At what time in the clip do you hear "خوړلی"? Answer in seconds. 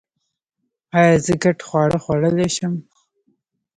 2.03-2.47